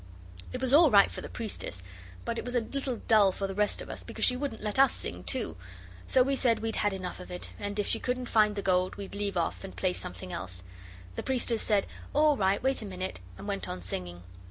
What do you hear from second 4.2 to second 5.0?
she wouldn't let us